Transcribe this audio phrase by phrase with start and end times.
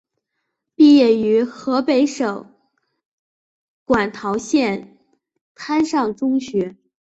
[0.73, 2.51] 毕业于河北省
[3.85, 4.97] 馆陶县
[5.53, 6.75] 滩上中学。